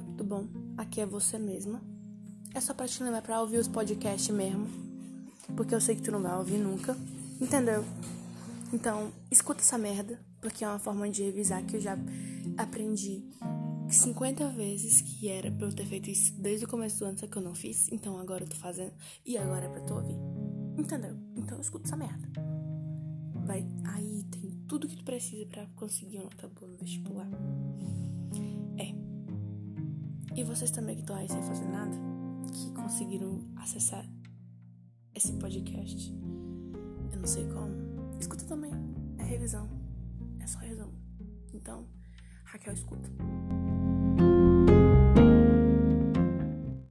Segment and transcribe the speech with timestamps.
[0.00, 0.46] Tudo bom?
[0.76, 1.80] Aqui é você mesma.
[2.54, 4.66] É só pra te lembrar pra ouvir os podcasts mesmo.
[5.56, 6.96] Porque eu sei que tu não vai ouvir nunca.
[7.40, 7.84] Entendeu?
[8.72, 10.18] Então, escuta essa merda.
[10.40, 11.96] Porque é uma forma de revisar que eu já
[12.56, 13.24] aprendi
[13.90, 17.26] 50 vezes que era pra eu ter feito isso desde o começo do ano, só
[17.26, 17.90] que eu não fiz.
[17.90, 18.92] Então agora eu tô fazendo.
[19.24, 20.16] E agora é pra tu ouvir.
[20.76, 21.16] Entendeu?
[21.36, 22.28] Então escuta essa merda.
[23.46, 23.66] Vai.
[23.84, 27.28] Aí tem tudo que tu precisa pra conseguir uma nota boa no vestibular.
[30.38, 31.96] E vocês também que estão aí sem fazer nada,
[32.52, 34.08] que conseguiram acessar
[35.12, 36.14] esse podcast.
[37.12, 37.74] Eu não sei como.
[38.20, 38.70] Escuta também.
[39.18, 39.68] É revisão.
[40.38, 40.94] É só resumo.
[41.52, 41.88] Então,
[42.44, 43.10] Raquel escuta.